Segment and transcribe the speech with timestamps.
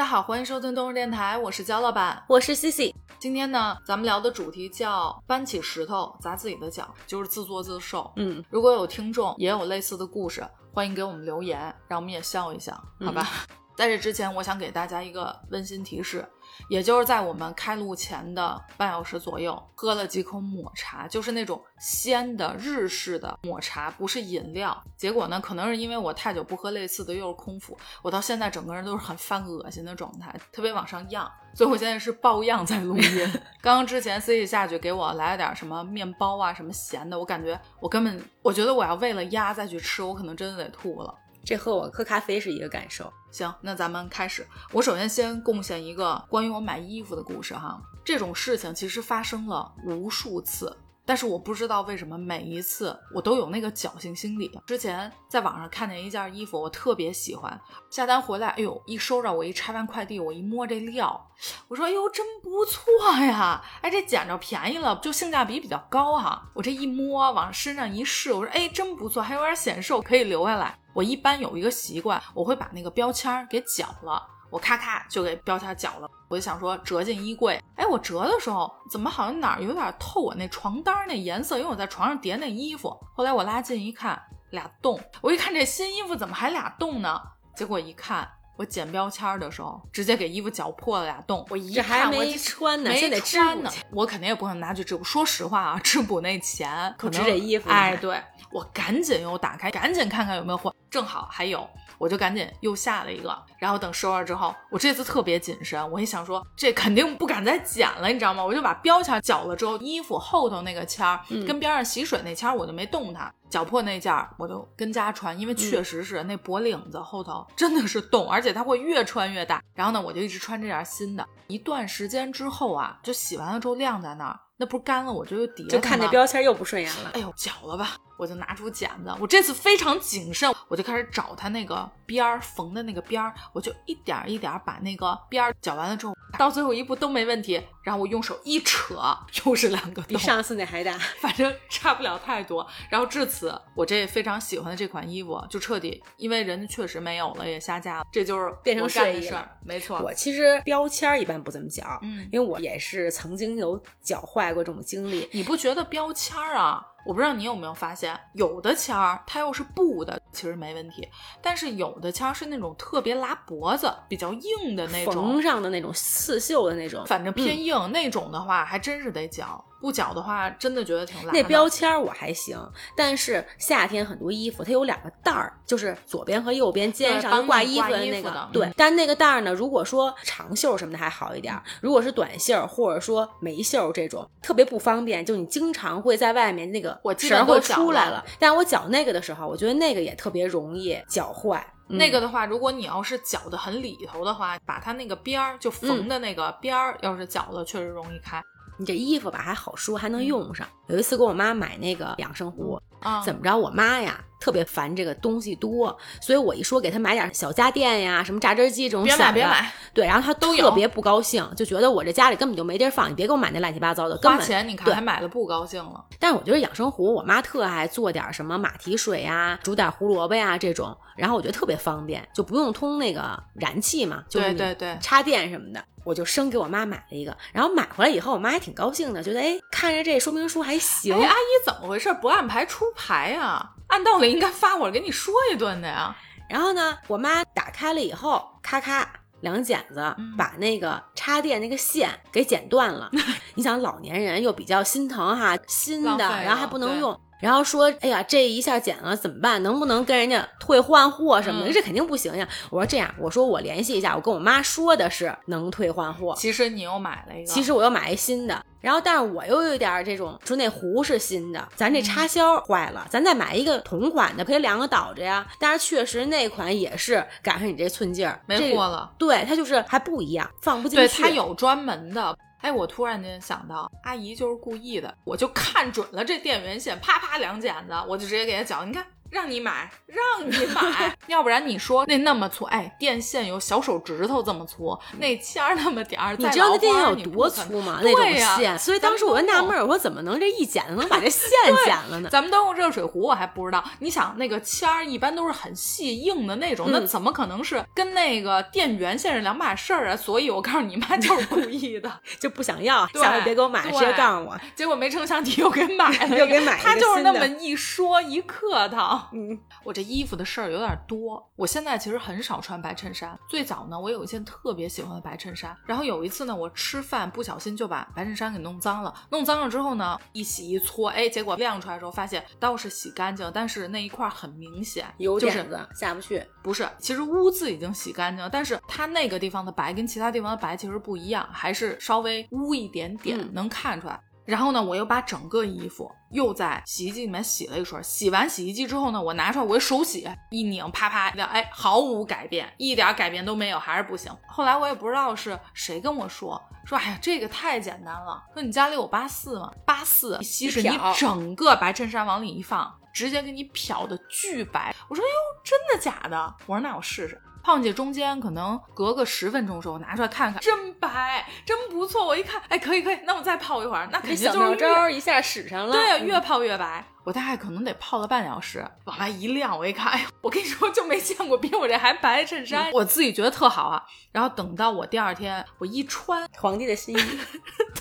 [0.00, 2.24] 家好，欢迎收听东日电台，我是焦老板。
[2.26, 8.10] 我是西西今天呢，咱们聊的主题叫搬起石头砸自己的脚，就是自作自受。
[8.16, 10.42] 嗯，如果有听众也有类似的故事，
[10.72, 12.72] 欢迎给我们留言，让我们也笑一笑，
[13.04, 13.28] 好吧？
[13.76, 16.26] 在这之前，我想给大家一个温馨提示，
[16.68, 24.76] 也就是在我们开录前的半小时左右，喝了几口抹茶，就是那种鲜的日式的抹茶，不是饮料。
[24.96, 33.30] 结果呢，可能是因为我太久不喝类似的，又是空腹，我到现在整个人都是很犯恶心的状态，特别往上漾，所以我现在是抱恙在录音。
[33.60, 41.14] 刚 刚之前 C C 下去给我来了点什么面包啊，什么咸的，我感觉我根本，我觉得我要为了鸭再去吃，我可能真的得吐了。
[41.44, 43.12] 这和我喝咖啡是一个感受。
[43.30, 44.46] 行，那咱们开始。
[44.72, 47.80] 我首先先贡献一个关于我买衣服的故事哈。
[48.04, 54.50] 这种事情其实发生了无数次，但是我不知道为什么每一次我都有那个侥幸心理。
[54.66, 61.28] 之前在网上看见一件衣服，我特别喜欢，下单回来，哎呦，一收着，我一拆完快递，我一摸这料，
[61.68, 62.82] 我说，哎呦，真不错
[63.24, 63.62] 呀！
[63.82, 66.42] 哎，这捡着便宜了，就性价比比较高哈。
[66.54, 70.78] 我这一摸，往身上一试，我说，哎，真不错，还有点显瘦，可以留下来。
[70.92, 76.10] 我一般有一个习惯，我会把那个标签给绞了，我咔咔就给标签绞了。
[76.28, 82.96] 我就想说折进衣柜，哎，我折的时候怎么好像哪儿有点透我那床单那颜色，因为我在床上叠那衣服。
[83.14, 85.00] 后来我拉近一看，俩洞。
[85.20, 87.20] 我一看这新衣服怎么还俩洞呢？
[87.56, 91.44] 结果一看，我剪标签的时候直接给衣服绞破了俩洞。
[91.50, 95.02] 我一看，我没穿呢，没现在得呢。，我肯定也不可能拿去织补。
[95.02, 101.68] 说实话啊，织补那钱可值这衣服哎，对我赶紧又打开，赶紧看看有没有货，正好还有，
[102.00, 103.38] 我就赶紧又下了一个。
[103.58, 108.42] 然后等收了之后，我这次特别谨慎，我一想说这肯定不敢再剪了，你知道吗？
[108.42, 119.62] 我就把标签绞了之后，衣服后头那个签儿、嗯跟边上洗水那签儿我就没动它，绞破那件儿我就跟家穿，因为确实是那脖领子后头真的是洞，而且它会越穿越大。
[119.74, 121.26] 然后呢，我就一直穿这件新的。
[121.48, 127.10] 一段时间之后啊，就洗完了之后晾在那儿，那不是干了我就又叠就看那标签又不顺眼了。
[127.14, 127.96] 哎呦，绞了吧！
[128.18, 139.00] 我就拿出剪子，我这次非常谨慎，我就开始找它那个边儿缝的那个边儿，我就一点儿一点儿把那个边儿绞完了之后，到最后一步都没问题，然后我用手一扯，
[139.46, 142.66] 又是两个洞，比上次那还大， 反正差不了太多。
[142.90, 149.98] 然后至此，我这非常喜欢的这款衣服就彻底，因为人家确实没有了，也下架了，这就是变成睡衣了事儿，没错。
[150.00, 155.28] 我其实标签一般不怎么绞，嗯因为我也是曾经有绞坏过这种经历。
[155.32, 156.86] 你不觉得标签儿啊？
[157.06, 161.08] 我不知道你有没有发现，有的签儿它又是布的，其实没问题，
[161.40, 169.64] 但是有的签儿是那种特别拉脖子、比较硬的那种缝，上的那种刺绣的那种，反正偏嗯硬、那种的话，还真是得绞。
[169.80, 171.40] 不绞的话，真的觉得挺拉的。
[171.40, 172.58] 那标签儿我还行，
[172.96, 178.74] 但是夏天很多衣服它有两个袋儿，就是左边和右边肩上挂衣挂服的那个对嗯。
[178.76, 188.24] 但那个袋儿呢，如果说长袖什么的还好一点儿，如果是短袖或者说没袖这种，特别不方便，就你经常会在外面那个绳儿会出来了。
[188.38, 191.64] 但我绞那个的时候，我觉得那个也特别容易绞坏。
[191.88, 198.40] 嗯那个的话，如果你要是绞的很里头的话，把它那个边儿就缝的那个边儿，要是绞了，确实容易开。
[198.80, 200.66] 你这衣服吧还好说，还能用上。
[200.86, 203.56] 有一次给我妈买那个养生壶，啊，怎么着？
[203.56, 214.40] 我妈呀特别烦这个东西多，所以我一说给她买点小家电呀，什么榨汁机这种别小的，买别买，对，然后她都有特别不高兴，就觉得我这家里根本就没地儿放，你别给我买那乱七八糟的，根本。
[214.40, 216.04] 花钱你看对还买了不高兴了。
[216.18, 225.84] 但是我觉得养生壶，我妈特爱做点什么马蹄水呀、煮点胡萝卜呀这种，然后我觉得特别方便，就不用通那个燃气嘛，就是你对对对插电什么的。
[226.02, 231.14] 我就生给我妈买了一个，然后买回来以后，我妈还挺高兴的，觉得哎，看着这说明书还行。
[231.14, 232.10] 哎，阿姨怎么回事？
[232.22, 236.14] 不按牌出牌呀、按道理应该发我给你说一顿的呀。
[236.48, 239.08] 然后呢，我妈打开了以后，咔咔
[239.40, 243.10] 两剪子嗯把那个插电那个线给剪断了。
[243.54, 247.18] 你想老年人又比较心疼哈，新的，然后还不能用。
[247.40, 249.62] 然后说，哎呀，这一下剪了怎么办？
[249.62, 251.70] 能不能跟人家退换货什么的？
[251.70, 252.46] 嗯这肯定不行呀！
[252.68, 256.34] 我说这样，我说我联系一下，我跟我妈说的是能退换货。
[256.36, 265.46] 其实你又买了一个，其实我又买一新的，然后但是我又有点儿这种，说那壶是新的，咱这插销坏了，咱再买一个同款的，可以两个倒着呀。
[265.58, 269.12] 但是确实那款也是赶上你这寸劲儿，没货了。
[269.18, 271.06] 对，它就是还不一样，放不进去。
[271.06, 272.36] 对它有专门的。
[272.62, 278.84] 哎，我突然间想到，阿姨就是故意的，我就看准了这电源线，啪啪两剪子，我就直接给她绞。
[278.84, 288.00] 你看让你买，让你买， 要不然你说那那么粗，哎，电线有小手指头这么粗，那签儿那么点儿，你知道那电线有多粗吗？
[288.02, 291.48] 那种对呀线，所以当时我就纳闷儿，我说怎么能这一剪就能把这线
[291.84, 292.28] 剪了呢？
[292.30, 293.82] 咱们都用热水壶，我还不知道。
[294.00, 300.16] 你想那个签儿一般都是很细硬的那种，嗯那怎么可能是跟那个电源线是两码事儿啊？
[300.16, 302.10] 所以我告诉你妈就是故意的，
[302.40, 304.58] 就不想要，下回别给我买，直接告诉我。
[304.74, 309.19] 结果没成想你又给买了，又给买一个他就是那么一说一客套。
[309.32, 313.38] 嗯，我这衣服的事儿有点多，我现在其实很少穿白衬衫。
[313.48, 319.14] 最早呢，我有一件特别喜欢的白衬衫，然后有一次呢，我吃饭不小心就把白衬衫给弄脏了。
[319.30, 326.44] 弄脏了之后呢，一洗一搓，哎，结果晾出来的时候发现倒是洗干净，但是那一块儿很明显就是有点子下不去。
[326.62, 334.20] 不是，其实污渍已经洗干净了，但是它那个地方的白跟其他地方的白其实不一样，还是稍微污一点点，嗯能看出来。
[334.50, 344.36] 然后呢，我又把整个衣服又在洗衣机里面洗了一圈，洗完洗衣机之后呢，我拿出来，我手洗一拧，啪啪的，哎，毫无改变，一点改变都没有，还是不行。
[344.48, 349.72] 后来我也不知道是谁跟我说，说哎呀，这个太简单了，说你家里有八四吗？
[349.86, 354.92] 八四稀释，你整个白衬衫往里一放，直接给你漂的巨白。
[355.08, 355.30] 我说哟，
[355.64, 356.54] 真的假的？
[356.66, 357.40] 我说那我试试。
[357.62, 362.26] 胖姐中间可能隔个十分钟的时候，我拿出来看看，真白，真不错。
[362.26, 365.92] 我一看，哎，可以可以，那我再泡一会儿，那肯定就是越妙招一下使上了。
[365.92, 367.04] 对呀，嗯越泡越白。
[367.22, 374.02] 我大概可能得泡了半小时，往外一晾，我一看，哎呀，我跟你说就没见过比我这还白衬衫，我自己觉得特好啊。
[374.32, 377.20] 然后等到我第二天我一穿，皇帝的新衣，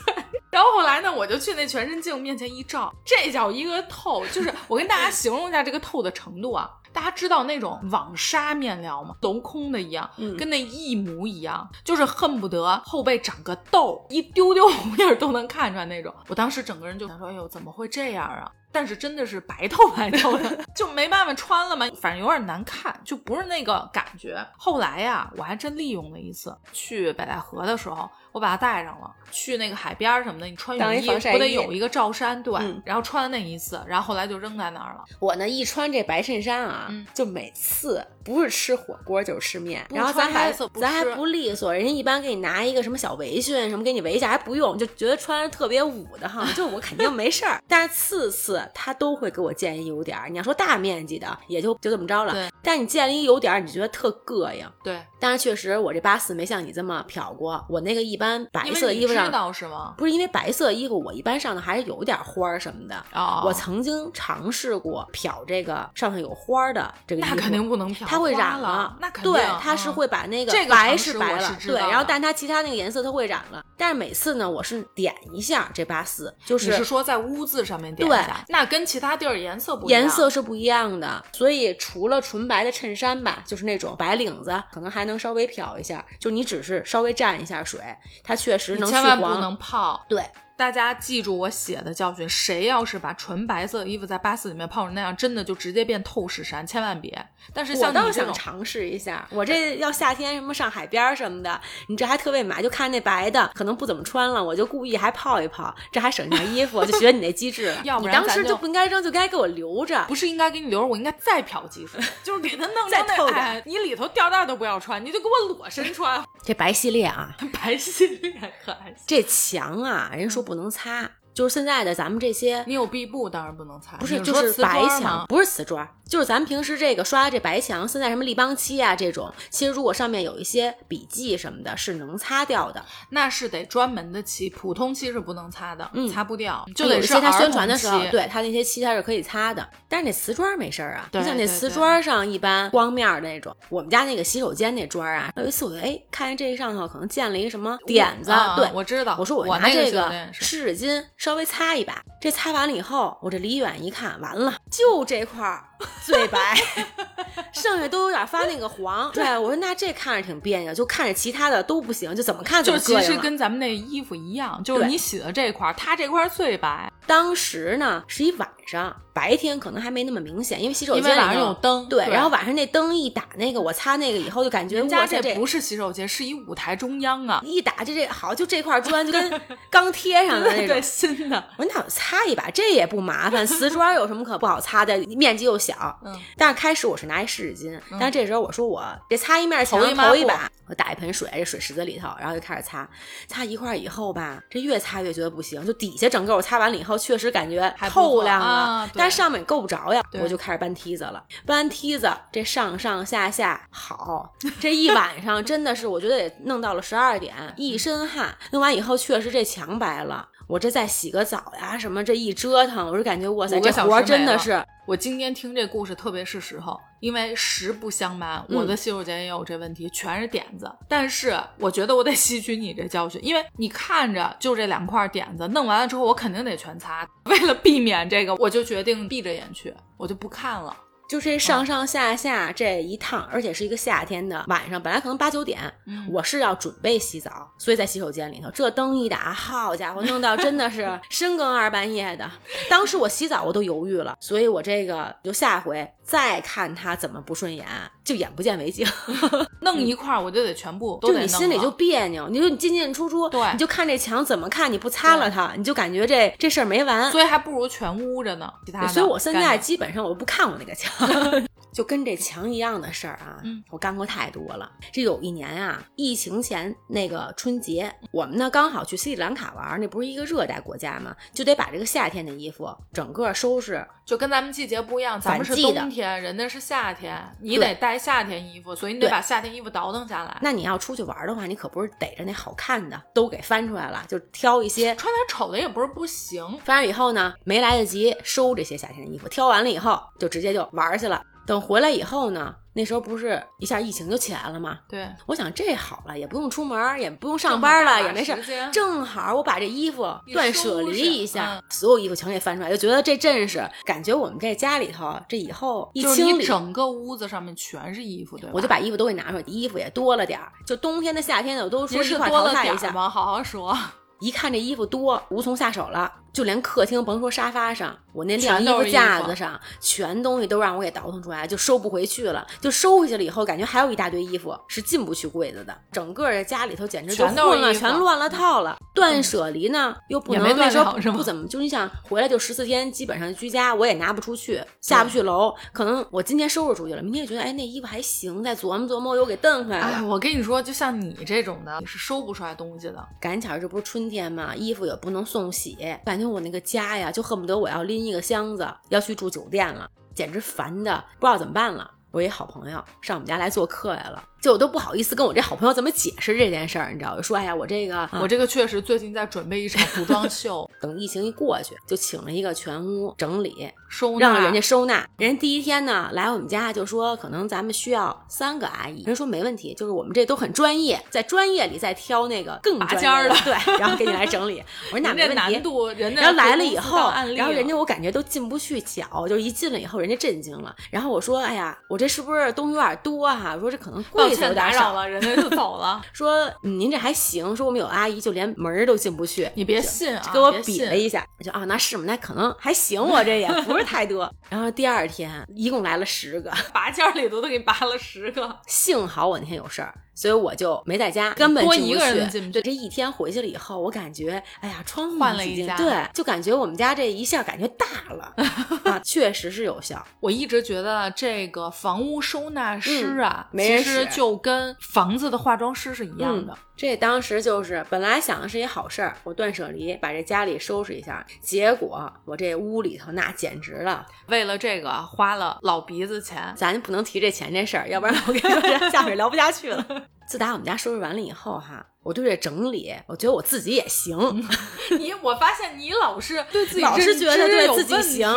[0.51, 6.69] 然后后来呢，我就去那全身镜面前一照，这叫一个透，就是我跟大家形容一下这个透的程度啊。
[6.91, 9.15] 大家知道那种网纱面料吗？
[9.21, 16.11] 镂空的一样，嗯跟那一模一样，就是恨不得后背长个痘，一丢丢 红印儿都能看出来那种。
[16.27, 18.51] 我当时整个人就想说，哎呦，怎么会这样啊？
[18.71, 24.37] 但是真的是白透白透的， 就没办法穿了嘛，反正有点难看，就不是那个感觉。
[24.57, 29.11] 后来呀，我还真利用了一次，去北戴河的时候，我把它带上了。
[29.31, 32.41] 去那个海边儿什么的，你穿当泳衣不得有一个罩衫？
[32.41, 35.03] 对，嗯然后穿了那一次，然后后来就扔在那儿了。
[35.19, 47.59] 我呢一穿这白衬衫啊，嗯就每次不是吃火锅就是吃面，然后咱还咱还不利索，人家一般给你拿一个什么小围裙什么给你围一下，还不用，就觉得穿着特别捂的哈，就我肯定没事儿。
[47.67, 54.65] 但是次次他都会给我建议有点儿，你要说大面积的也就就这么着了对，但是你建了一有点儿，你觉得特膈应。
[54.83, 59.29] 对，但是确实我这八四没像你这么漂过，我那个一般白色衣服上。
[59.29, 59.93] 道是吗？
[59.97, 62.95] 不是因为白色衣服，我一般上头还是有点花儿什么的。
[63.13, 73.63] 哦，我曾经尝试过漂这个上头有花儿的这个衣服，那肯定不能漂，它会染了，那肯定对，它是嗯会把那个这个白是白了，对，然后但它其他那个颜色它会染了。
[73.77, 80.01] 但是每次呢，我是点一下这八四，就是你是说在污渍上面点一对下，那跟其他地儿颜色不一样。
[80.01, 81.23] 颜色是不一样的。
[81.33, 87.81] 所以除了纯白的衬衫吧，就是那种白领子，可能还能稍微漂一下，就你只是稍微蘸一下水，
[88.23, 89.03] 它确实能去黄。
[89.03, 90.05] 千万不能泡。
[90.07, 90.23] 对，
[90.59, 97.17] 大家记住我写的教训，谁要是把纯白色的衣服在八四里面泡成那样，真的就直接变透视衫，千万别。
[97.53, 107.73] 但是我倒像你这种，想尝试一下，我这要夏天什么上海边儿什么的，你这还特别买，就看那白的，可能不怎么穿了，我就故意还泡一泡，这还省下衣服，就学你那机智。
[107.85, 110.03] 要不你然当时就不应该扔，就该给我留着。
[110.09, 118.33] 不是应该给你留着，我应该再漂几次， 就是给它弄再透点哎，你里头吊带都不要穿，你就给我裸身穿， 这白系列啊，白系列
[118.65, 118.97] 可还行。
[119.07, 122.61] 这墙啊，人说不能擦，就是现在的咱们这些。
[122.67, 132.83] 你有壁布当然不能擦，不是，就是白墙，不是瓷砖，就是咱们平时这个刷的这白墙，现在什么立邦漆啊这种，其实如果上面有一些笔记什么的，是能擦掉的。
[133.11, 141.07] 那是得专门的漆，普通漆是不能擦的，嗯擦不掉，就得是他宣传的时候，对他那些漆它是可以擦的，但是那瓷砖没事儿啊。
[141.13, 155.63] 你像那瓷砖上一般光面儿的那种，我们家那个洗手间那砖啊，有一次我就哎看见这上头可能溅了一个什么点子，啊对，我知道我说我拿这个湿纸巾稍微擦一把，这擦完了以后，我这离远一看，完了，就这块儿
[156.05, 156.55] 最白，
[157.53, 159.11] 剩下都有点发那个黄。
[159.11, 163.17] 对，我说那这看着挺别扭，就看着其他的都不行，就怎么看怎就其实。
[163.19, 171.87] 跟咱们那衣服一样，就是你洗的这块儿，它这块儿最白，当时呢是一晚上，白天可能还没那么明显，因为洗手间晚上有灯。
[171.89, 180.81] 对，然后晚上那灯一打，那个我擦那个以后就感觉人家哇这这不是洗手间，是一舞台中央啊，一打就这好，就这块砖就跟 刚贴上的那种对，。
[180.81, 181.43] 新的。
[181.57, 183.45] 我说那我擦一把，这也不麻烦。
[183.45, 184.97] 瓷砖有什么可不好擦的？
[185.17, 185.68] 面积又小。
[186.05, 192.87] 嗯，但是开始我是拿一湿纸巾，但是这时候我说我别擦一面墙，头一把，我打一盆水，这水池子里头，然后就开始擦。
[193.27, 201.23] 擦一块儿以后吧，这越擦越觉得不行，就底下整个我擦完了以后，确实感觉透亮了，啊但是上面够不着呀，我就开始搬梯子了。
[201.45, 208.35] 搬梯子，这上上下下好， 这一晚上真的是我觉得得弄到了十二点，一身汗。
[208.51, 210.27] 弄完以后，确实这墙白了。
[210.49, 220.67] 我这再洗个澡呀，什么这一折腾，我就感觉哇塞，这活真的是我今天听这故事特别是时候，因为实不相瞒，我的洗手间也有这问题，全是点子。
[220.87, 227.07] 但是我觉得我得吸取你这教训，因为你看着就这两块点子，弄完了之后我肯定得全擦。
[227.25, 230.75] 为了避免这个，我就决定闭着眼去，我就不看了。
[231.09, 242.29] 就这上上下下这一趟，而且是一个夏天的晚上，本来可能八九点，嗯我是要准备洗澡，所以在洗手间里头，这灯一打，好家伙，弄到真的是 深更二半夜的。
[242.69, 247.63] 当时我洗澡我都犹豫了，所以我这个就下回再看他怎么不顺眼，
[248.03, 248.83] 就眼不见为净，
[249.61, 253.39] 弄一块儿我就得全部都就你心里就别扭，你说你进进出出，对。
[253.53, 257.11] 你就看这墙怎么看，你不擦了它，你就感觉这这事儿没完。
[257.11, 258.51] 所以还不如全屋着呢。
[258.65, 260.91] 其他的，所以我现在基本上我不看我那个墙，
[261.71, 263.63] 就跟这墙一样的事儿啊，嗯。
[263.69, 264.67] 我干过太多了。
[264.91, 273.85] 这有一年啊，疫情前那个春节，我们呢刚好去斯里兰卡玩，那不是一个热带国家嘛，就得把这个夏天的衣服整个收拾。
[274.05, 275.81] 就跟咱们季节不一样，咱们是反季的。
[275.81, 280.37] 冬天，人家是夏天，你得带夏天衣服，所以你得把夏天衣服倒腾下来。
[280.41, 284.95] 那你要出去玩的话，你可不是逮着那好看的都给翻出来了，就挑一些。
[284.95, 291.21] 穿点丑的也不是不行，翻完以后呢，没来得及收这些夏天的衣服，挑完了以后就直接就玩去了。
[291.45, 294.79] 等回来以后呢，那时候不是一下疫情就起来了吗？
[294.87, 298.33] 对，我想这好了，也不用出门，也不用上班了，也没事，
[298.71, 308.51] 正好我把这衣服断舍离一下，嗯所有衣服全给翻出来，就觉得这阵势，感觉我们这家里头这以后一清理，整个屋子上面全是衣服，对吧？
[308.53, 312.91] 我就把衣服都给拿出来，衣服也多了点儿，就冬天的夏天的我都说一块您是多淘汰一下。
[312.91, 313.09] 吗？
[313.09, 313.77] 好好说，
[314.21, 316.09] 一看这衣服多，无从下手了。
[316.31, 322.45] 就连客厅，甭说沙发上，我那晾衣服架子上，全东西都让我给倒腾出来，就收不回去了。
[322.61, 325.75] 就收回去了以后，感觉还有一大堆衣服是进不去柜子的。
[325.91, 328.77] 整个这家里头简直就全都是混了，全乱了套了。
[328.93, 335.53] 断舍离呢，又不也没断能那时候了是吗不怎么，就你想回来就十四天，基本上居家，我也拿不出去，下不去楼。
[335.71, 339.85] 可能我今天收拾出去了，明天觉得哎那衣服还行，再琢磨琢磨，我又给蹬回来了。
[339.97, 343.07] 哎，我跟你说，就像你这种的，你是收不出来东西的。
[343.21, 351.89] 赶巧这不是春天嘛，衣服也不能送洗，感觉我那个家呀，就恨不得我要拎一个箱子要去住酒店了，简直烦的不知道怎么办了。
[352.11, 357.15] 我一好朋友上我们家来做客来了，就我都不好意思跟我这好朋友怎么解释这件事儿，你知道？
[357.17, 365.07] 我说哎呀，我这个、我这个确实最近在准备一场服装秀， 等疫情一过去，就请了一个全屋整理，收纳让人家收纳。
[365.17, 369.03] 人家第一天呢来我们家就说，可能咱们需要三个阿姨。
[369.03, 374.63] 人说没问题，就是我们这都很专业，在专业里再挑那个更拔尖儿的对，然后给你来整理。
[374.91, 375.63] 我说那没问题难。
[375.63, 380.73] 度，人家然后来了以后，然后人家我感觉都进不去脚，就一进来以后，人家震惊了。
[380.89, 384.71] 然后我说：“哎呀，我这是不是东西有点多哈、我说这可能抱柜子有点少。
[384.71, 386.01] 歉打扰了，人家就走了。
[386.13, 389.49] 说嗯您这还行，说我们有阿姨就连门儿都进不去。
[389.55, 392.03] 你别信啊，给我比了一下，我就啊，那是吗？
[392.05, 394.31] 那可能还行，我这也不是太多。
[394.49, 408.33] 然后第二天一共来了十个，拔尖儿里头都给拔了十个，幸好我那天有事儿，所以我就没在家，根本进不多一个人进不去对，这一天回去了以后，我感觉，哎呀，窗户换了一家对，就感觉我们家这一下感觉大了
[408.83, 410.05] 啊，确实是有效。
[410.19, 416.51] 我一直觉得这个房屋收纳师啊，嗯没人其实就跟房子的化妆师是一样的。
[416.51, 429.85] 嗯这当时就是本来想的是一好事儿，我断舍离，把这家里收拾一下，结果我这屋里头那简直了，为了这个花了老鼻子钱，咱不能提这钱这事儿，要不然我跟你说这下水聊不下去了。
[430.25, 434.15] 自打我们家收拾完了以后哈，我对这整理，我觉得我自己也行，
[434.99, 438.29] 你我发现你老是 对自己老是觉得对自己行。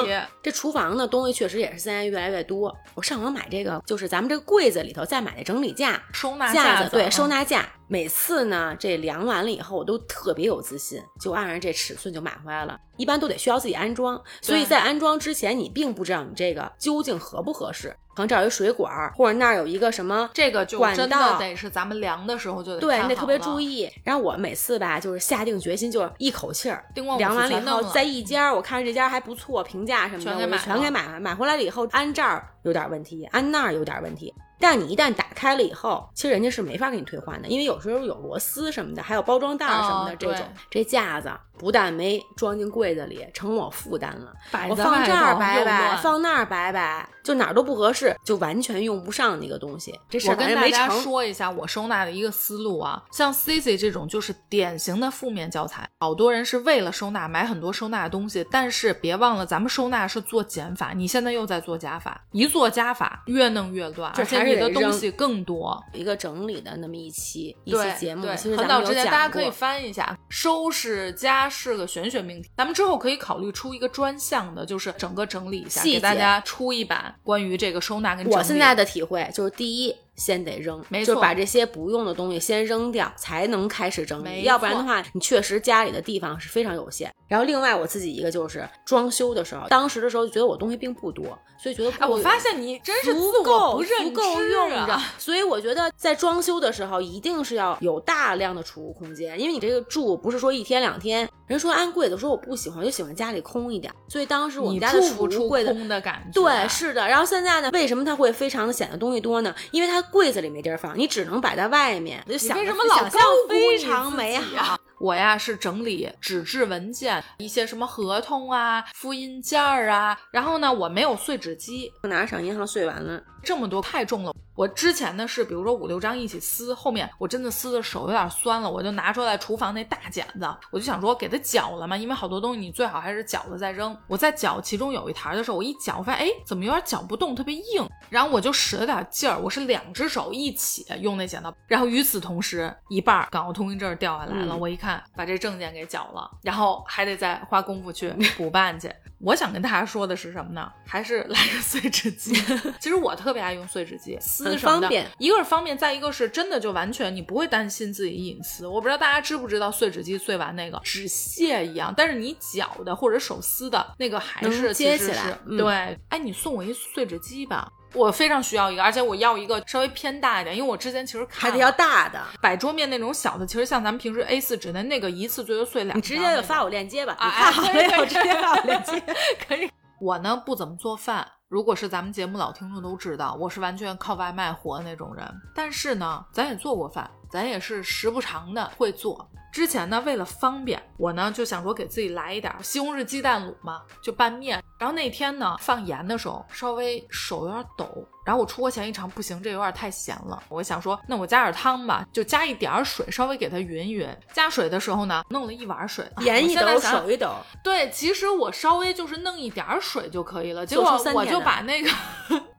[0.43, 2.75] 这厨房的东西确实也是现在越来越多。
[2.95, 6.03] 我上网买这个，就是咱们这个柜子里头再买那整理架。
[6.15, 12.81] 收纳架子，对嗯收纳架，每次呢这量完了以后，我都特别有自信，就按照这尺寸就买回来了。
[12.97, 17.95] 一般都得需要自己安装，所以在安装之前，你并不知道你这个究竟合不合适。
[18.15, 23.39] 可能这儿有一水管儿，或者那儿有一个什么这个就管真的道得是咱们量的时候就得对，你得特别。
[23.39, 23.87] 注意。
[24.03, 26.83] 然后我每次吧，就是下定决心，就是一口气儿
[27.19, 31.21] 量完了以后，在一家儿我看这家还不错，评价什么的，我全给买了全给买。
[31.21, 34.33] 买回来了以后，安这儿有点问题，安那儿有点问题。
[34.62, 40.49] 但你一旦打开了以后，其实人家是没法给你退换的，因为有时候有螺丝什么的，还有包装袋什么的哦这种。
[40.71, 44.33] 这架子不但没装进柜子里，成我负担了。
[44.50, 49.92] 摆我放这儿摆摆，乱放那儿摆摆，就哪儿都不合适，就完全用不上那个东西。
[50.09, 50.88] 这事我儿反跟大家。
[50.88, 65.82] 说一下我收纳的一个思路啊，像 Cici 这种就是典型的负面教材，好多人是为了收纳买很多收纳的东西，但是别忘了咱们收纳是做减法，你现在又在做加法，一做加法越弄越乱，而且你的东西更多。
[65.92, 78.37] 一个整理的那么一期一期节目，其实很早之前大家可以翻一下，收拾家是个玄学命题，咱们之后可以考虑出一个专项的，就是整个整理一下，给大家出一版关于这个收纳跟整理。
[78.37, 84.43] 我现在的体会就是，第一，先得扔，没错就是把这些不用的东西先扔掉，才能开始整理。
[84.45, 87.11] 要不然的话，你确实家里的地方是非常有限。
[87.26, 101.29] 然后另外我自己一个就是装修的时候，当时的时候就觉得我东西并不多，所以觉得哎，不我发现你真是足够不够用着啊，所以我觉得在装修的时候一定是要有大量的储物空间，因为你这个住不是说一天两天。
[101.52, 106.40] 人说安柜子，说我不喜欢，我就喜欢家里空一点，所以当时我们家的储物柜的感觉。
[106.40, 107.06] 对，是的。
[107.06, 109.54] 然后现在呢，为什么它会非常的显得东西多呢？
[109.71, 112.23] 因为它柜子里没地儿放，你只能摆在外面。
[112.26, 114.76] 我就你想为什么老想象高估非常美好？
[114.99, 124.33] 我呀是整理纸质文件，一些什么合同啊、复印件儿啊，然后呢，我没有碎纸机，我拿上银行碎完了，这么多太重了。
[124.55, 133.97] 我之前呢是比如说五六张一起撕，后面我真的撕的手有点酸了，我就拿出来厨房那大剪子，我就想说给它绞了嘛，因为好多东西你最好还是绞了再扔。
[134.07, 148.93] 我在绞其中有一台的时候，我一绞，我发现哎怎么有点绞不动，特别硬，然后我就使了点劲儿，我是两只手一起用那剪刀，然后与此同时一半港澳通行证掉下来了，我一看把这证件给绞了，然后还得再花功夫去补办去。
[149.25, 150.71] 我想跟大家说的是什么呢？
[150.85, 152.35] 还是来个碎纸机。
[152.81, 158.67] 其实我特别爱用碎纸机，撕什么的方便一个是方便，再一个是真的就完全你不会担心自己隐私。
[158.67, 165.99] 我不知道大家知不知道碎纸机碎完那个纸屑一样，但是你绞的或者手撕的那个还是接起来嗯对。
[166.09, 167.69] 哎，你送我一碎纸机吧。
[167.95, 172.19] 我非常需要一个，而且我要一个稍微偏大一点，因为我之前其实看还得要大的。
[172.41, 179.03] 摆桌面那种小的，其实像咱们平时 A 4纸的那个一次最多碎两你直接就发我链接吧，啊好哎可以可以了以后直接发我链接。
[179.47, 179.71] 可以。
[180.02, 185.25] 我呢不怎么做饭，如果是咱们节目老听众都知道，我是完全靠外卖活的那种人。
[185.54, 189.27] 但是呢，咱也做过饭，咱也是时不常的会做。
[189.51, 194.62] 之前呢，为了方便，我呢就想说给自己来一点西红柿鸡蛋卤嘛，就拌面。
[194.79, 197.87] 然后那天呢放盐的时候，稍微手有点抖。
[198.25, 200.43] 然后我出锅前一尝，不行，这有点太咸了。
[200.49, 204.09] 我想说，那我加点汤吧，就加一点儿水，稍微给它匀匀。
[204.33, 211.91] 加水的时候呢，弄了一碗水，盐一抖，手一抖，对，其实我稍微就是弄一点儿水就可以了，结果我就把那个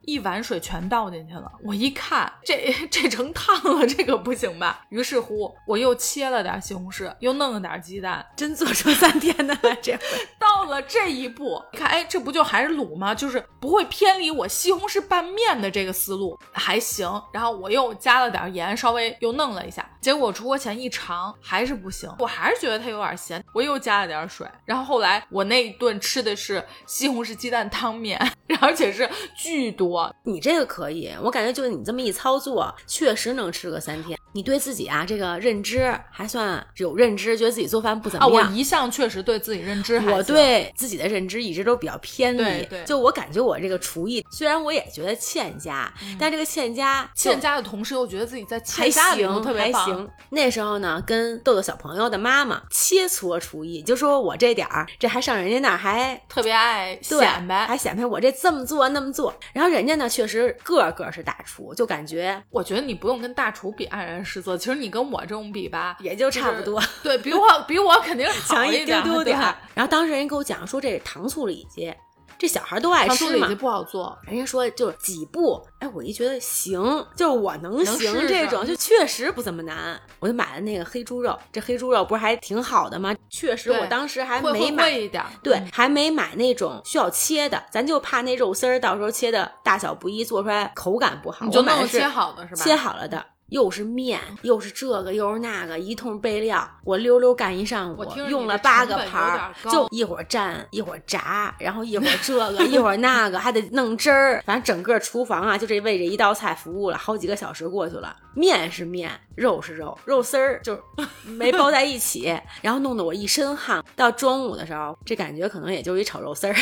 [0.06, 1.52] 一碗水全倒进去了。
[1.64, 4.86] 我一看，这这成烫了，这个不行吧？
[4.90, 10.00] 于是乎，我又切了点西红柿，又弄了点鸡蛋，真做出三天的了，这回。
[10.40, 13.14] 到了这一步，你看，哎，这不就还是卤吗？
[13.16, 17.10] 就是不会偏离我西红柿拌面的这个思路，还行。
[17.34, 24.46] 然后我又加了点盐，稍微又弄了一下，结果出锅前一尝还是不行，我还是觉得它有点咸，我又加了点水。
[24.66, 28.20] 然后后来我那一顿吃的是西红柿鸡蛋汤面，
[28.60, 34.20] 而且是巨多，你这个可以，我感觉就是你这么一操作，确实能吃个三天。
[34.36, 38.52] 你对自己啊这个认知还算有认知，觉得自己做饭不怎啊，么样。
[38.52, 50.10] 我一向确实对自己认知还我对自己的认知一直都比较偏离，对对就我感觉我这个厨艺，虽然我也觉得欠佳，但这个欠佳欠佳的同时又觉得自己在还欠佳里特别棒还行。
[50.30, 59.34] 那时候呢，跟豆豆小朋友的妈妈切磋厨艺，就说我这点儿，这还上人家那儿还特别爱显摆，还显摆我这这么做那么做。
[59.54, 66.82] 然后人家呢，确实个个是大厨，就感觉我觉得你不用跟大厨比黯然失色，其实你跟我这种比吧，也就差不多。
[67.02, 69.56] 对比我比我肯定好强一丢丢点儿。
[69.74, 71.94] 然后当时人给我讲说，这是糖醋里脊，
[72.38, 73.48] 这小孩都爱吃嘛。
[73.56, 76.82] 不好做，人家说就是几步，哎，我一觉得行，
[77.16, 80.00] 就是我能能行这种，就确实不怎么难。
[80.20, 83.16] 我就买了那个黑猪肉，这黑猪肉不是还挺好的吗？
[83.30, 91.46] 确实，我当时还没买会一点，对，嗯还没买那种需要切的，咱就怕那肉丝儿到时候切的大小不一，做出来口感不好。
[91.46, 92.64] 你就弄切好的是吧？
[92.64, 108.16] 切好了的，又是面，又是这个，又是那个，一通备料，我溜溜干一上午用了八个盘儿就一会儿蘸，一会儿炸，然后一会儿这个，一会儿那个，还得弄汁儿，反正整个厨房啊，就这为这一道菜服务了好几个小时过去了。
[108.36, 110.76] 面是面，肉是肉，肉丝儿就
[111.24, 113.84] 没包在一起，然后弄得我一身汗。
[113.96, 116.56] 到中午的时候，这感觉可能也就一炒肉丝儿。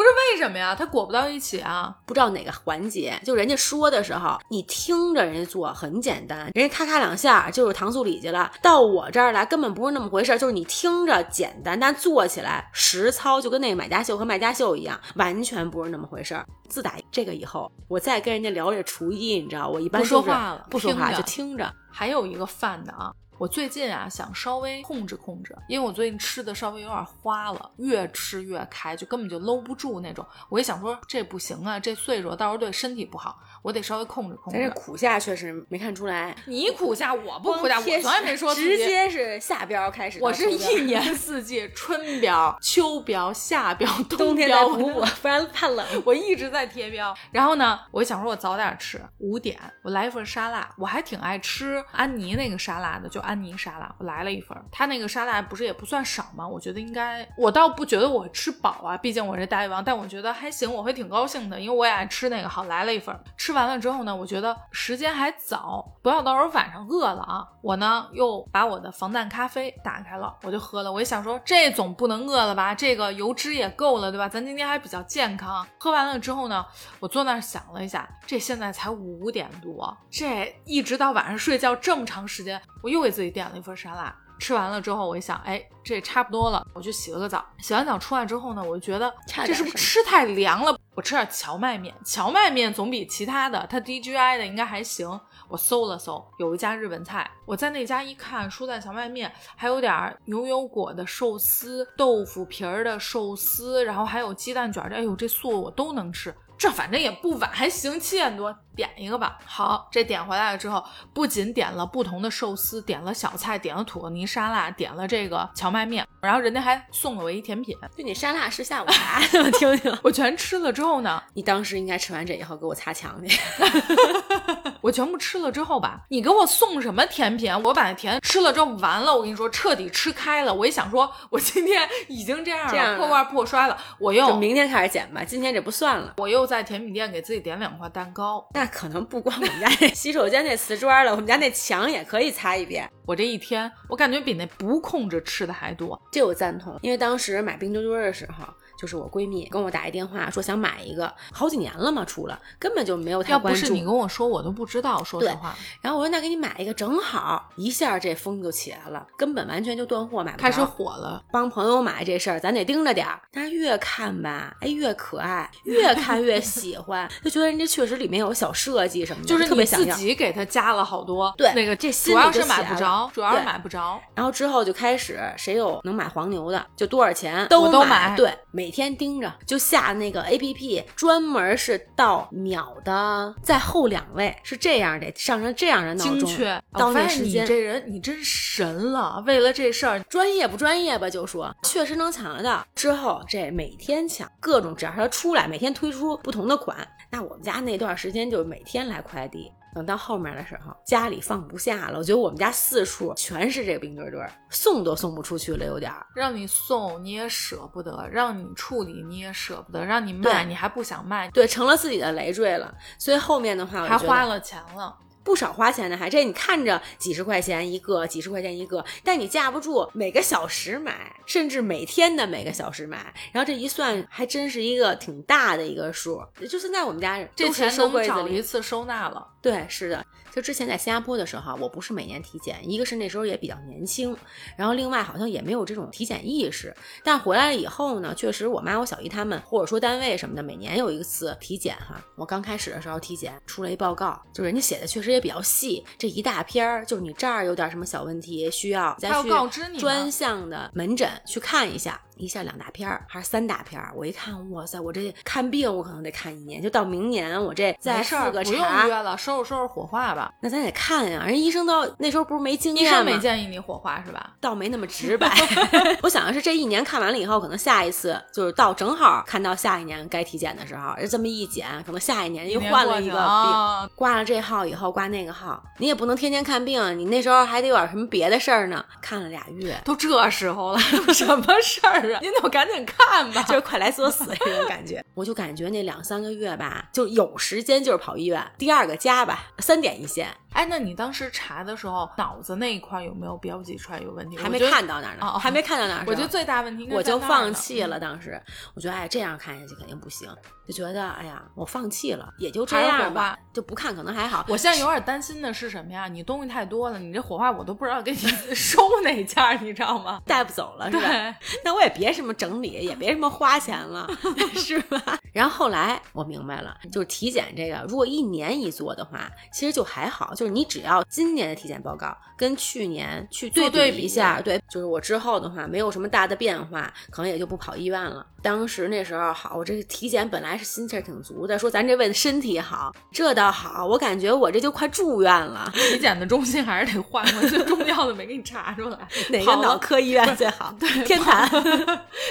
[0.00, 0.74] 不是为什么呀？
[0.74, 1.94] 它裹不到一起啊。
[2.06, 8.50] 不知道哪个环节，就人家说的时候，你听着人家做很简单，人家咔咔两下就是糖醋里脊了。
[8.62, 16.42] 到我这儿来根本不是那么回事，就是你听着简单，但做起来实操，就跟那个买家秀和卖家秀一样，完全不是那么回事。
[16.70, 21.70] 自打这个以后，我再跟人家聊这厨艺，你知道，我一般不说话了，不说话听就听着。
[21.92, 30.22] 还有一个饭的啊，我最近啊想稍微控制控制，因为我最近吃的稍微有点花了，越吃越开，就根本就搂不住那种。
[30.50, 34.58] 我一想说这不行啊，这岁数到时候对身体不好，我得稍微控制控制。
[34.58, 38.54] 咱这苦夏确实没看出来，你苦夏，我不苦下，我从来没说。
[38.54, 45.86] 直接是下标开始我，是一年 四季，春标、秋标、夏标、冬天标再补补，不然怕冷。
[46.04, 47.16] 我一直在贴标。
[47.30, 50.68] 然后呢，我想说，我早点吃，五点我来一份沙拉。
[50.76, 54.58] 我还挺爱吃安妮那个沙拉的，就安妮沙拉，我来了一份。
[54.72, 56.46] 它那个沙拉不是也不算少吗？
[56.46, 62.48] 我觉得应该，我倒不觉得我吃饱啊，毕竟我是大胃王，但我觉得还行，我会挺高兴的，因为我也爱吃那个。
[62.48, 63.16] 好，来了一份。
[63.36, 67.46] 吃完了之后呢，我觉得时间还早，不要到时候晚上饿了啊。
[67.62, 70.92] 我呢又把我的防弹咖啡打开了，我就喝了。
[70.92, 72.74] 我一想说，这总不能饿了吧？
[72.74, 74.28] 这个油脂也够了，对吧？
[74.28, 75.64] 咱今天还比较健康。
[75.78, 76.66] 喝完了之后呢，
[76.98, 84.14] 我坐那儿想了一下，这现在才五点多，这一直到晚上睡觉这么长时间，我又给自己点了一份沙拉。
[84.38, 87.44] 吃完了之后，我一想，哎，这也差不多了，我去洗了个澡。
[87.58, 90.74] 洗完澡出来之后呢，我就觉得这是不是吃太凉了？
[90.94, 95.06] 我吃点荞麦面，荞麦面总比其他的它 DGI 的应该还行。
[95.46, 106.34] 我搜了搜，有一家日本菜，我在那家一看，蔬菜荞麦面，还有点儿牛油果的寿司、豆腐皮儿的寿司，然后还有鸡蛋卷儿的，哎呦，这素我都能吃。
[106.60, 109.38] 这反正也不晚，还行，七点多点一个吧。
[109.46, 119.98] 好，这点回来了之后，不仅点了不同的寿司，点了小菜，点了土豆泥沙拉，点了这个荞麦面，然后人家还送了我一甜品，就你沙拉是下午 茶，我听听。
[120.02, 123.40] 我全吃了之后呢，你当时应该吃完这以后给我擦墙去。
[124.82, 127.50] 我全部吃了之后吧，你给我送什么甜品？
[127.62, 130.52] 我把那甜吃了之后完了，我跟你说彻底吃开了。
[130.52, 136.14] 我一想说，我今天已经这样了，这样了破罐破摔了，我就又明天开始减吧，今天这不算了。
[136.18, 138.46] 我又在甜品店给自己点两块蛋糕。
[138.52, 142.90] 那可能不光我们家那洗手间那瓷砖了，我们家那墙也可以擦一遍。
[143.06, 146.00] 我这一天，我感觉比那不控制吃的还多。
[146.12, 148.44] 这我赞同，因为当时买冰墩墩的时候，
[148.80, 153.66] 就是我闺蜜跟我打一电话说想买一个，好几年了嘛，出了根本就没有太关注要不。
[153.66, 155.04] 是你跟我说，我都不知道。
[155.04, 160.42] 说实话，然后我说那给你买一个，正好一下这风就起来了，根本完全就断货买不着。
[160.42, 161.22] 开始火了。
[161.30, 163.20] 帮朋友买这事儿，咱得盯着点儿。
[163.32, 169.96] 但是越看吧，哎，越可爱，越看越喜欢， 就觉得人家确实里面有小设计什么的，就是特别想要。
[169.96, 174.00] 己给他加了好多，对那个这心主要是买不着，主要是买不着。
[174.14, 177.60] 然后之后就开始，谁有能买黄牛的，就多少钱买。
[177.60, 187.46] 我都买对，每天盯着，就下那个 A P P，专门是到秒的，在后两位是这样的，上成这样的闹钟，精确，到时间。
[187.46, 191.08] 这人你真神了，为了这事儿，专业不专业吧？
[191.10, 192.66] 就说确实能抢得到。
[192.74, 196.76] 之后这每天抢各种，只要它出来，每天推出不同的款。
[197.10, 199.50] 那我们家那段时间就每天来快递。
[199.74, 206.06] 等到后面的时候，家里放不下了，我觉得我们家四处全是这个冰墩墩，送都送不出去了，有点儿。
[206.14, 212.74] 让你送你也舍不得，让你处理你也舍不得，让你卖你还不想卖，对，成了自己的累赘了。
[212.98, 214.96] 所以后面的话，还花了钱了。
[215.22, 226.22] 不少花钱的，还这你看着几十块钱一个，几十块钱一个，但你架不住每个小时买，甚至每天的每个小时买，然后这一算还真是一个挺大的一个数。
[226.48, 230.04] 就现在我们家这钱能柜子里，找一次收纳了，对，是的。
[230.32, 234.16] 就之前在新加坡的时候，我不是每年体检，一个是那时候也比较年轻，
[234.56, 236.74] 然后另外好像也没有这种体检意识。
[237.02, 242.00] 但回来了以后呢，确实我妈、我小姨他们，或者说单位什么的，每年有一次体检哈。
[242.16, 252.00] 我刚开始的时候体检出了一报告，就人家写的确实也比较细，这一大篇儿，就是你这儿有点什么小问题，需要再去告知你专项的门诊去看一下。
[252.20, 253.90] 一下两大片儿还是三大片儿？
[253.96, 260.32] 我一看，哇塞，我这看病我可能得看一年，就到明年我这再复个不用查约，了，收拾收拾火化吧。
[260.40, 263.04] 那咱得看呀，人医生都那时候不是没经验医生？
[263.04, 264.34] 没建议你火化是吧？
[264.40, 265.30] 倒没那么直白。
[266.02, 273.20] 我想的是，这一年看完了以后，可能下一次就是到正好看到下一年该体检的时候，这么一检，可能下一年又换了一个病。
[273.20, 278.84] 啊挂了这号以后，挂那个号，你也不能天天看病，你那时候还得有点什么别的事儿呢。
[279.00, 282.20] 看了俩月，都这时候了，有 什么事儿啊？
[282.22, 283.42] 您就赶紧看吧。
[283.42, 285.04] 就是快来作死这种感觉。
[285.14, 290.28] 我就感觉那两三个月吧，就有时间就是跑医院，第二个家吧，三点一线。
[290.52, 294.36] 哎，那你当时查的时候，脑子那一块有没有标记出来有问题？
[294.36, 296.04] 还没看到那儿呢，还没看到那儿。
[296.06, 297.98] 我觉得最大问题我就放弃了。
[297.98, 298.40] 嗯当时
[298.74, 300.28] 我觉得，哎，这样看下去肯定不行，
[300.66, 304.44] 就觉得，哎呀，我放弃了，也就这样吧，就不看可能还好。
[304.48, 306.08] 我现在有点担心的是什么呀？
[306.08, 308.18] 你东西太多了，你这火化我都不知道给你
[308.54, 310.20] 收哪件儿，你知道吗？
[310.24, 311.06] 带不走了是吧？
[311.08, 311.34] 对，
[311.64, 314.08] 那我也别什么整理，也别什么花钱了，
[314.56, 315.18] 是吧？
[315.34, 328.24] 然后后来我明白了，就是体检这个，如果一年一做的话，其实就还好，就是你只要今年的体检报告跟去年去做对比比一下，对，就是我之后的话没有什么大的变化，可能也就不跑医院了。
[328.42, 335.70] 当时那时候好，我这个体检本来是心气儿挺足的，说咱这为了身体好，这倒好，我感觉我这就快住院了。
[335.76, 338.98] 体检的中心还是得换换，最重要的没给你查出来。
[339.28, 340.74] 哪 个脑科医院最好？
[340.80, 341.46] 对，天坛。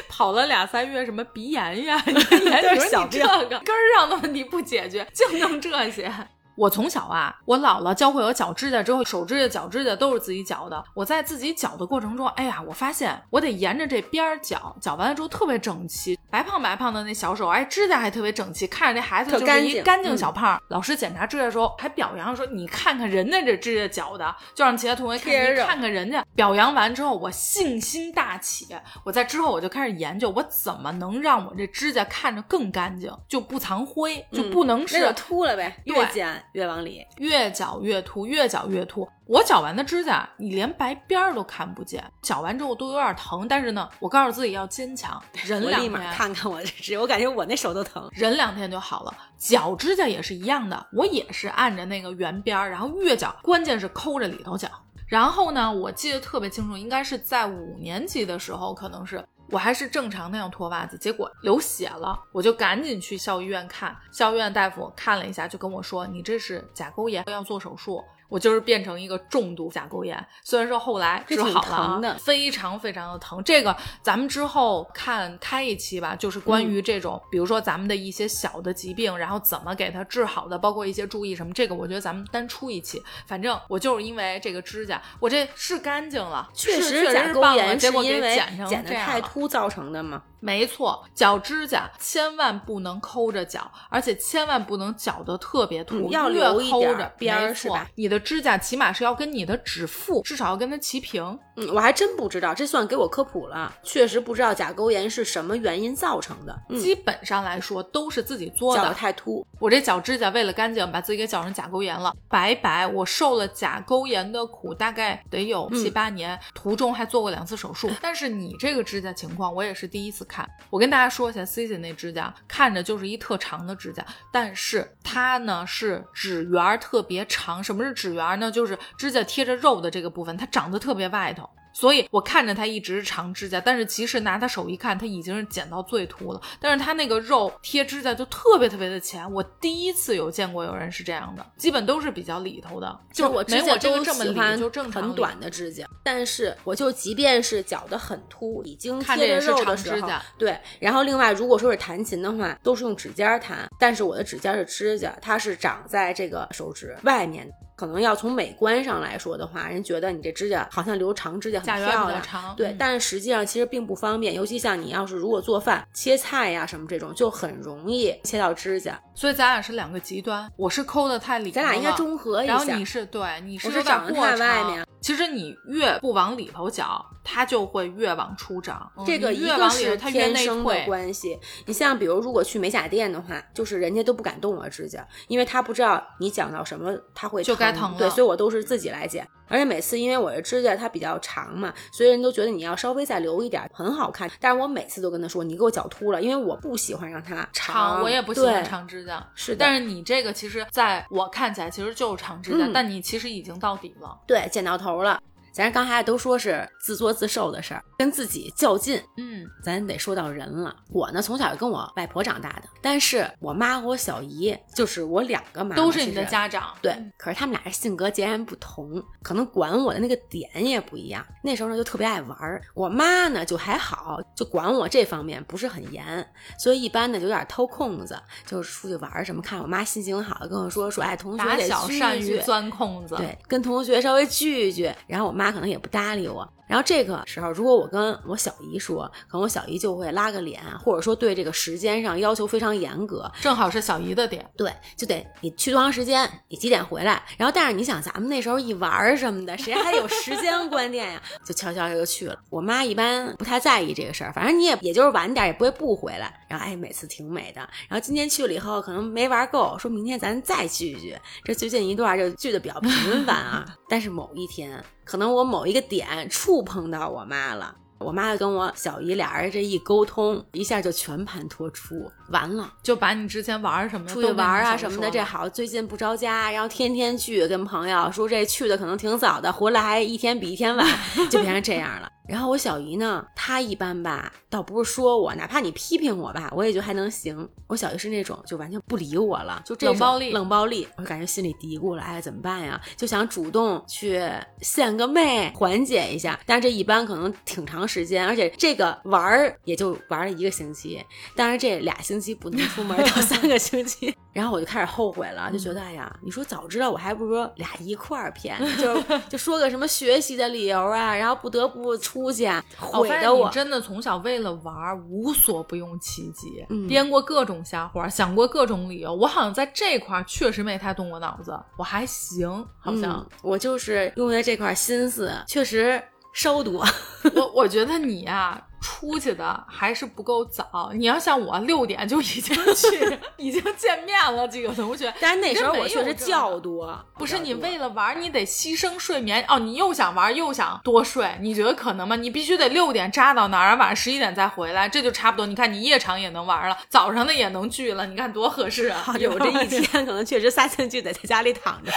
[0.10, 6.12] 跑了俩三月，什么鼻炎呀、咽炎，就是你说小病你这个根儿上的问题不解决，就弄这些。
[6.60, 10.84] 我从小啊，我姥姥教会我脚指甲之后，手指甲、脚指甲都是自己绞的。
[10.94, 20.62] 我在自己绞的过程中，哎呀，我发现我得沿着这边儿绞，绞完了之后特别整齐，白胖白胖的那小手，哎，指甲还特别整齐，看着那孩子就是一干净嗯小胖儿。
[20.68, 28.68] 老师检查指甲的时候还表扬说：“你看看人家这指甲绞的，就让其他同学看，你看看人家。”表扬完之后，我信心大起。
[29.06, 37.06] 我在之后我就开始研究，我怎么能让我这指甲看着更干净，就不藏灰，就不能是嗯那就秃了呗，对越剪越往里。
[37.18, 39.08] 越绞越秃，越绞越秃。
[39.26, 43.48] 我绞完的指甲，你连白边儿都看不见，绞完之后都有点疼。
[43.48, 48.10] 但是呢，我告诉自己要坚强，忍两我立马天，看看我这指，我感觉我那手都疼。
[48.12, 49.16] 忍两天就好了。
[49.38, 54.68] 脚指甲也是一样的，我也是按着那个圆边儿，然后越绞，关键是抠着里头绞。
[55.08, 63.96] 然后呢，我记得特别清楚，应该是在五年级的时候，可能是我还是正常那样脱袜子，结果流血了，我就赶紧去校医院看。
[64.12, 73.44] 校医院大夫看了一下，就跟我说：“你这是甲沟炎，要做手术。”我就是变成一个重度甲沟炎，虽然说后来治好了啊疼的非常非常的疼。
[73.44, 83.02] 这个咱们之后看开一期吧，就是关于这种，比如说咱们的一些小的疾病，然后怎么给它治好的，包括一些注意什么，这个我觉得咱们单出一期。
[83.26, 88.36] 反正我就是因为这个指甲，我这是干净了，确是实，甲沟了炎结果给是因为
[88.68, 90.22] 剪的太秃造成的吗？
[90.42, 101.40] 没错，脚指甲千万不能抠着脚，而且千万不能绞得特别秃，嗯要越留一点抠着边儿是吧你的指甲起码是要跟你的指腹至少要跟它齐平。
[101.60, 103.74] 嗯，我还真不知道，这算给我科普了。
[103.84, 106.58] 确实不知道甲沟炎是什么原因造成的。
[106.70, 108.94] 嗯，基本上来说都是自己做的的。
[108.94, 109.46] 太秃。
[109.60, 117.90] 我这脚指甲为了干净，把自己给绞成甲沟炎了，白白我受了甲沟炎的苦，大概得有嗯七八年，途中还做过两次手术。
[118.02, 120.50] 但是你这个指甲情况，我也是第一次看。
[120.70, 127.64] 我跟大家说一下，Cici 那指甲看着就是一特长的指甲，但是它呢是指缘儿特别长。
[127.64, 128.52] 什么是指缘儿呢？
[128.52, 131.49] 就是指甲贴着肉的这个部分，它长得特别外头。
[131.80, 136.42] 所以我看着它一直是长指甲，但是其实拿他手一看，它已经是剪到最秃了。
[136.60, 150.60] 但是它那个肉贴指甲就特别特别的浅，我第一次有见过有人是这样的，基本都是比较里头的，就我指甲没我这个都这么里，喜欢就正常很短的指甲，但是我就即便是绞的很秃，已经贴着肉的时候指甲，对。
[150.82, 157.54] 然后另外，如果说是弹琴的话，都是用指尖儿弹，但是我的指尖儿的指甲它是长在这个手指外面的。
[157.80, 169.02] 可能要从美观上来说的话，人觉得你这指甲好像留长指甲很漂亮，长，对，嗯但是实际上其实并不方便，尤其像你要是如果做饭、切菜呀、什么这种，就很容易切到指甲。
[169.16, 172.54] 所以咱俩是两个极端，我是抠的太里头，咱俩应该中和一下。
[172.54, 174.86] 然后你是对，你是长得太外面。
[175.02, 178.92] 其实你越不往里头绞，它就会越往出长。
[178.98, 180.86] 嗯这个一个是天生的。
[180.86, 181.40] 关系。
[181.66, 189.28] 你像比如如果去美甲店的话，就是人家都不敢动我指甲，因为他不知道你讲到什么他会就该疼了对，所以我都是自己来剪。
[189.48, 194.30] 而且每次因为我的指甲它比较长嘛，所以人都觉得你要稍微再留一点很好看。
[194.40, 199.28] 但是我每次都跟他说，你给我剪秃了，因为我不喜欢让它长，长，我也不喜欢长指甲。
[199.34, 204.16] 是的，但是你这个其实在我看起来其实就是长指甲，嗯但你其实已经到底了。
[204.28, 205.20] 对剪到头了。
[205.54, 210.76] 咱刚才都说是自作自受的事儿，跟自己较劲，嗯，咱得说到人了。
[210.90, 216.74] 我呢，从小就跟我外婆长大的，但是我妈和我小姨就是我两个妈妈，都是你的家长。
[216.82, 221.26] 对嗯，可是他们俩性格截然不同，可能管我的那个点也不一样。
[221.44, 222.62] 那时候呢，就特别爱玩儿。
[222.74, 226.26] 我妈呢就还好，就管我这方面不是很严，
[226.58, 233.16] 所以一般呢就有点偷空子，就是出去玩儿什么，看我妈心情好，跟我说说，哎，同学小善于钻空子。
[233.16, 236.48] 对，跟同学稍微聚一聚，然后我妈可能也不搭理我。
[236.68, 243.30] 然后这个时候，如果我跟我小姨说，可能我小姨就会拉个脸，或者说对这个时间上要求非常严格。
[243.42, 247.24] 正好是小姨的点，对，就得你去多长时间，你几点回来。
[247.38, 251.20] 然后，但是你想，咱们那时候一玩儿什么的，谁还有时间观念呀？
[251.44, 252.38] 就悄悄就去了。
[252.52, 256.32] 我妈一般不太在意这个事儿，反正你也也就是晚点，也不会不回来。
[256.48, 257.62] 然后，哎，每次挺美的。
[257.88, 261.18] 然后今天去了以后，可能没玩够，说明天咱再聚一聚。
[261.44, 263.66] 这最近一段就聚的比较频繁啊。
[263.90, 267.76] 但是某一天，可能我某一个点触碰到我妈了。
[267.98, 280.88] 我妈跟我小姨俩人这一沟通，一下就全盘托出，完了就把你之前玩什么出去玩啊什么的，这好最近不着家，然后天天聚，跟朋友说这去的可能挺早的，回来还一天比一天晚，
[281.30, 282.10] 就变成这样了。
[282.30, 287.50] 然后我小姨呢，她一般吧，倒不是说我，哪怕你批评我吧，我也就还能行。
[287.66, 292.80] 我小姨是那种就完全不理我了，就这冷暴力，冷暴力，我感觉心里嘀咕了，哎，怎么办呀？
[292.96, 294.22] 就想主动去
[294.62, 296.40] 献个媚，缓解一下。
[296.46, 301.04] 但是这一般可能挺长时间，而且这个玩儿也就玩了一个星期，
[301.36, 312.20] 但是这俩星期不能出门，到三个星期， 然后我就开始后悔了，就觉得哎呀，你说早知道我还不如说俩一块儿骗，就就说个什么学习的理由啊，然后不得不出。
[312.20, 319.14] 出去毁的我，真的从小为了玩无所不用其极，编过各种瞎话，想过各种理由。
[319.14, 326.04] 我好像在这块确实没太动过脑子，我还行，好像我就是用在这块心思确实
[326.34, 326.86] 稍多。
[327.36, 328.62] 我我觉得你呀。
[328.82, 335.14] 出去的还是不够早，你要像我六点就已经去， 已经见面了几个同学。
[335.20, 339.60] 但是那时候我确实觉多，不是你为了玩，你得牺牲睡眠哦。
[339.60, 342.16] 你又想玩又想多睡，你觉得可能吗？
[342.16, 345.46] 你必须得六点扎到那儿，晚上十一点再回来，这就差不多。
[345.46, 349.06] 你看你夜场也能玩了，早上的也能聚了，你看多合适啊！
[349.20, 351.92] 有这一天可能确实仨星期得在家里躺着，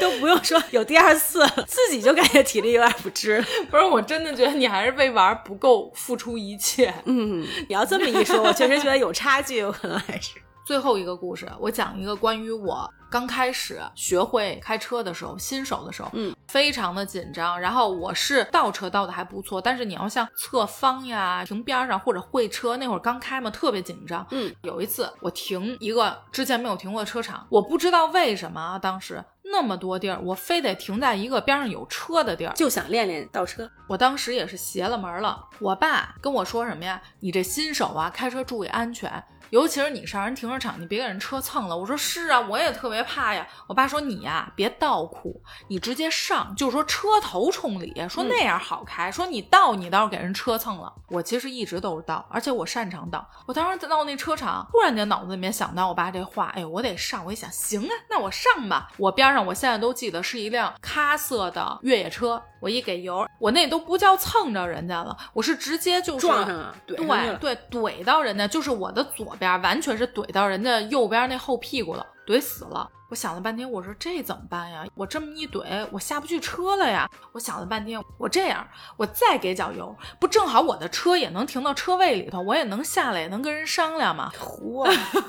[0.00, 3.44] 都不用说有第二次，自己就感觉体力有点不支。
[3.70, 5.91] 不是，我真的觉得你还是为玩不够。
[5.94, 11.50] 付出一切，嗯，你要这么一说，我确实觉得有差距，有可能还是最后一个故事。
[11.58, 17.60] 我讲一个关于我刚开始学会开车的时候，新手的时候，嗯，非常的紧张。
[17.60, 24.26] 然后我是倒车倒的还不错，但是你要像侧方呀、停边上或者会车，那会儿刚开嘛，特别紧张。
[24.30, 29.22] 嗯，有一次我停一个之前没有停过的车场，我不知道为什么啊，当时。
[29.44, 33.70] 那么多地儿，我非得停在一个边上有车的地儿，就想练练倒车。
[33.86, 35.44] 我当时也是邪了门了。
[35.58, 37.02] 我爸跟我说什么呀？
[37.20, 39.22] 你这新手啊，开车注意安全。
[39.52, 41.76] 尤其是你上人停车场，你别给人车蹭了。
[41.76, 43.46] 我说是啊，我也特别怕呀。
[43.66, 49.12] 我爸说你呀，别倒库，你直接上，就是说车头冲里，说那样好开。
[49.12, 50.90] 说你倒，你倒是给人车蹭了。
[51.08, 53.28] 我其实一直都是倒，而且我擅长倒。
[53.46, 57.22] 我当时到那车场，突然间脑子里面想到我爸这话，哎，我得上。
[57.22, 58.88] 我一想，行啊，那我上吧。
[58.96, 62.42] 我边上，我现在都记得是一辆咖色的越野车。
[62.62, 66.96] 我一给油，我那都不叫蹭着人家了，我是直接就是撞上了，对
[67.40, 72.88] 对，怼到人家，就是我的左边完全是怼到人家右边那后屁股了，怼死了。
[73.10, 74.86] 我想了半天，我说这怎么办呀？
[74.94, 77.10] 我这么一怼，我下不去车了呀。
[77.32, 78.64] 我想了半天，我这样，
[78.96, 84.30] 我再给脚油，不正好我的车也能停到车位里头，我也能下来，也能跟人商量嘛。
[84.38, 84.88] 嚯！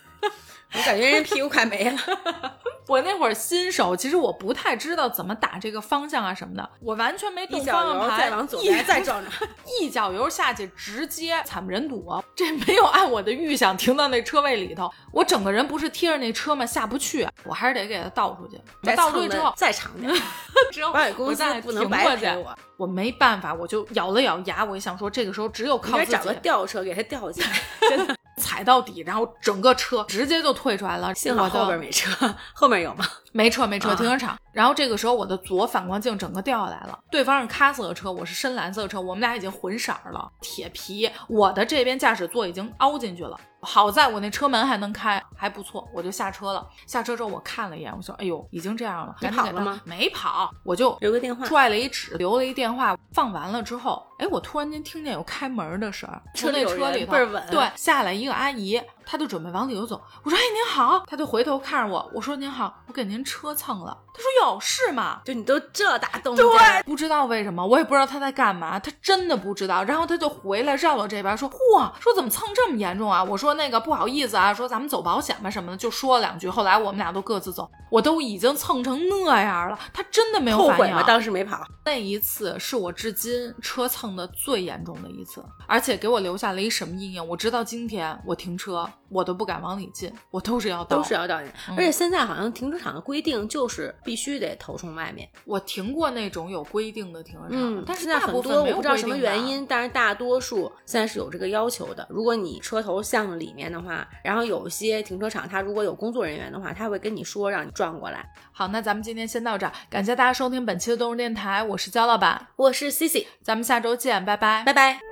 [0.74, 1.98] 我感觉人屁股快没了。
[2.88, 9.30] 我那会儿新手，其实我不太知道怎么打这个方向啊什么的，我完全没动方向盘，再往左边再撞着，
[9.80, 12.04] 一脚油下去，直接惨不忍睹。
[12.36, 16.66] 这没有按我的预想停到那车位里头，我整个人不是贴着那车吗？
[16.66, 18.60] 下不去，我还是得给它倒出去。
[18.96, 20.12] 倒出去之后再长点，
[20.74, 22.56] 之后保险公司不能白赔我。
[22.78, 27.50] 我没办法，我就咬了咬牙，我就想说，这个时候只有靠自己找个吊车给它吊起来，
[27.82, 28.16] 真的。
[28.40, 31.14] 踩到底，然后整个车直接就退出来了。
[31.14, 33.06] 幸好后边没车，后面有吗？
[33.32, 34.36] 没车，没车，停车场。
[34.52, 36.98] 然后这个时候我的左反光镜整个掉下来了。
[37.12, 40.32] 对方是咖色的车，我是深蓝色的车，我们俩已经混色了。
[40.42, 43.40] 铁皮，我的这边驾驶座已经凹进去了。
[43.62, 46.66] 好在我那车门还能开，还不错，我就下车了。
[46.86, 49.82] 下车之后我看了一眼，我说：“哎呦，已经这样了。”还跑了吗？
[49.84, 52.98] 没跑，我就留个电话，拽了一纸，留了一电话。
[53.14, 57.12] 放完了之后，哎，我突然间听见有开门的声儿，车那车里头，
[57.52, 58.82] 对，下来一个阿姨。
[59.12, 65.22] 他就准备往里头走，我说：“哎，您好。”他就回头看着我，我说：“您好，我给您车蹭了。”他说：“有事吗？
[65.26, 69.84] 就你都这大动静，对，不知道为什么，我也不知道他在干嘛，他真的不知道。
[69.84, 76.48] 然后他就回来绕到这边说：‘嚯，说怎么蹭这么严重啊？’我说：‘那个不好意思啊，说咱们走保险吧什么的，就说了两句。
[76.48, 81.02] 后来我们俩都各自走，我都已经蹭成那样了，他真的没有后悔吗？
[81.02, 87.28] 当时没跑，那一次是我至今车蹭的最严重的一次，而且给我留下了一什么阴影？
[87.28, 90.98] 我直到今天，我停车。”我都不敢往里进，我都是要倒。
[90.98, 91.50] 都是要倒进。
[91.70, 95.28] 嗯而且现在好像停车场的规定就是必须得头冲外面。
[95.46, 102.06] 我停过那种有规定的停车场，嗯，但是现在大部分没有很多我不知道什么原因，但是大多数现在是有这个要求的。
[102.10, 108.26] 如果你车头向里面的话，然后有一些停车场它如果有工作人员的话，他会跟你说让你转过来。
[108.52, 115.09] 好，那咱们今天先到这儿，感谢大家收听本期的动物电台，我是焦老板，我是 Cici，咱们下周见，拜拜拜拜。